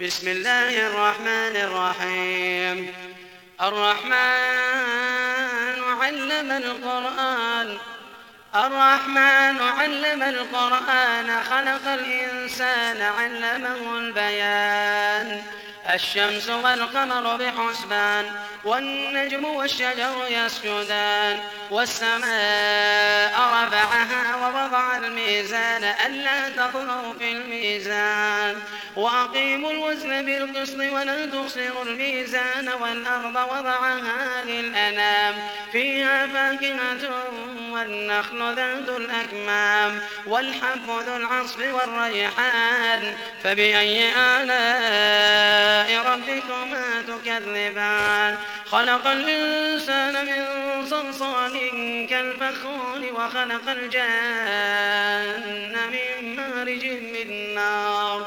[0.00, 2.92] بسم الله الرحمن الرحيم.
[3.62, 4.16] الرحمن
[6.02, 7.76] علم القرآن.
[8.56, 11.42] الرحمن علم القرآن.
[11.42, 15.42] خلق الإنسان علمه البيان.
[15.94, 18.24] الشمس والقمر بحسبان
[18.64, 28.56] والنجم والشجر يسجدان والسماء رفعها ووضع الميزان ألا تطغوا في الميزان.
[28.96, 35.34] وأقيموا الوزن بالقسط ولا تخسروا الميزان والأرض وضعها للأنام
[35.72, 37.10] فيها فاكهة
[37.70, 43.14] والنخل ذات الأكمام والحب ذو العصف والريحان.
[43.44, 48.38] فبأي آلاء ربكما تكذبان.
[48.70, 50.44] خلق الإنسان من
[50.86, 51.54] صلصال
[52.10, 55.38] كالفخار وخلق الجان
[55.92, 58.26] من مارج من نار.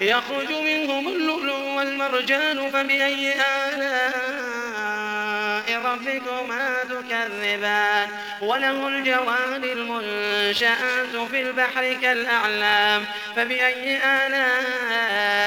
[0.00, 3.34] يخرج منهم اللؤلؤ والمرجان فبأي
[3.68, 4.58] آلاء
[5.84, 8.08] ربكما تكذبان؟
[8.40, 13.04] وله الجوار المنشآت في البحر كالأعلام
[13.36, 15.38] فبأي آلاء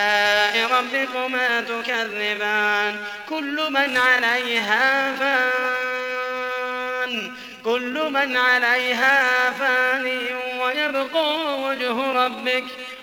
[0.71, 2.95] ربكما تكذبان؟
[3.29, 6.41] كل من عليها فان
[7.63, 10.05] كل من عليها فان
[10.59, 12.63] ويبقى وجه ربك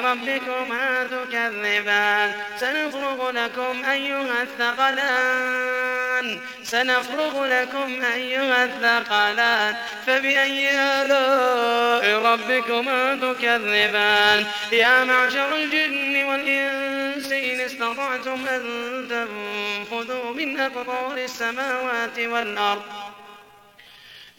[0.00, 2.32] ربكما تكذبان.
[2.60, 6.40] سنفرغ لكم أيها الثقلان.
[6.62, 9.76] سنفرغ لكم أيها الثقلان.
[10.06, 18.62] فبأي آلاء ربكما تكذبان؟ يا معشر الجن والإنس إن استطعتم أن
[19.10, 22.82] تنفذوا من أقطار السماوات والأرض.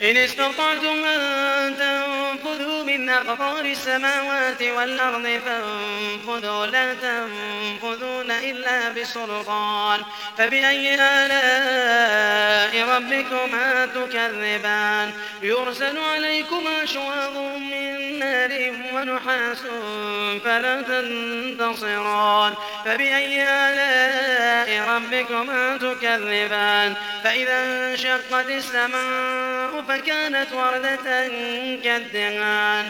[0.02, 1.39] إن استطعتم أن
[3.20, 10.00] أقطار السماوات والأرض فانفذوا لا تنفذون إلا بسلطان.
[10.38, 19.62] فبأي آلاء ربكما تكذبان؟ يرسل عليكما شواظ من نار ونحاس
[20.44, 22.54] فلا تنتصران.
[22.86, 31.28] فبأي آلاء ربكما تكذبان؟ فإذا انشقت السماء فكانت وردة
[31.84, 32.90] كالدهان.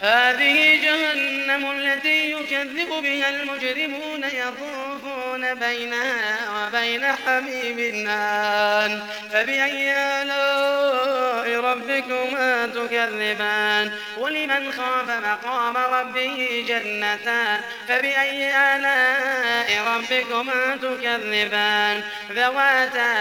[0.00, 9.02] هذه جهنم التي يكذب بها المجرمون يطوفون بينها وبين حميم آن
[9.32, 23.12] فبأي آلاء ربكما تكذبان؟ ولمن خاف مقام ربه جنتان؟ فبأي آلاء ربكما تكذبان؟ ذواتا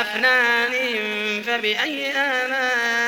[0.00, 0.72] أفنان
[1.42, 3.03] فبأي آلاء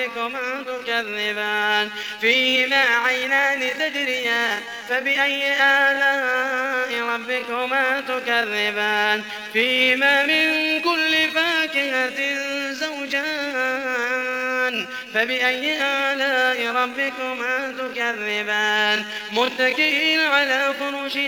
[0.00, 4.60] ربكما تكذبان فيهما عينان تجريان.
[4.88, 9.22] فبأي آلاء ربكما تكذبان.
[9.52, 12.34] فيهما من كل فاكهة
[12.72, 14.86] زوجان.
[15.14, 19.04] فبأي آلاء ربكما تكذبان.
[19.32, 21.18] متكئين على فرش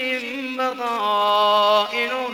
[0.58, 2.31] بطائنها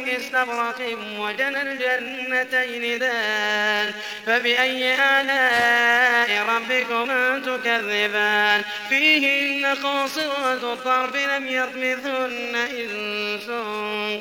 [0.00, 3.92] من استبرق وجنى الجنتين دان
[4.26, 13.50] فبأي آلاء ربكما تكذبان؟ فيهن قاصرات الطرف لم يطمثن إنس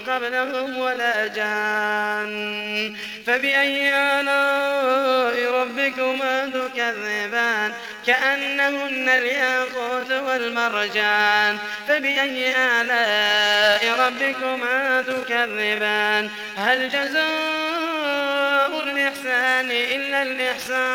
[0.09, 2.95] قبلهم ولا جان.
[3.27, 7.73] فبأي آلاء ربكما تكذبان؟
[8.09, 11.57] كأنهن الياقوت والمرجان
[11.87, 20.89] فبأي آلاء ربكما تكذبان؟ هل جزاء الإحسان إلا الإحسان؟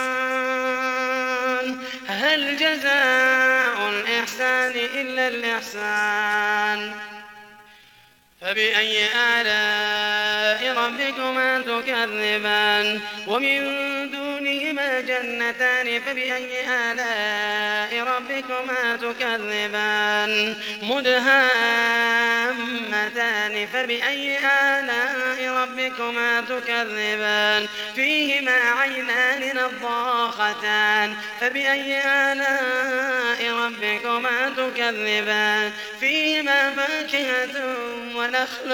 [2.08, 6.94] هل جزاء الإحسان إلا الإحسان؟
[8.40, 9.06] فبأي
[9.40, 13.84] آلاء ربكما تكذبان؟ ومن
[14.64, 21.26] دونهما جنتان فبأي آلاء ربكما تكذبان؟ مدهامتان
[23.72, 37.76] فبأي آلاء ربكما تكذبان؟ فيهما عينان نضاختان فبأي آلاء ربكما تكذبان؟ فيهما فاكهة
[38.14, 38.72] ونخل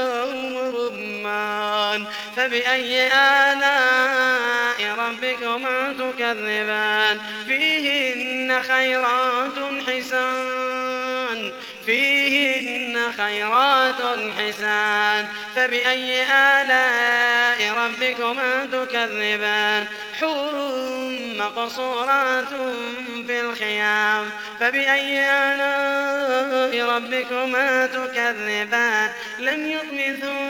[0.55, 2.07] ورمان
[2.37, 4.30] فبأي آلاء
[5.43, 7.21] ربكما تكذبان.
[7.47, 9.53] فيهن خيرات
[9.89, 11.53] حسان.
[11.87, 15.29] فيهن خيرات حسان.
[15.57, 19.87] فبأي آلاء ربكما تكذبان.
[20.21, 20.53] حور
[21.39, 22.49] مقصورات
[23.27, 24.31] في الخيام.
[24.61, 29.11] فبأي آلاء ربكما تكذبان.
[29.39, 30.50] لم يطمثن إنس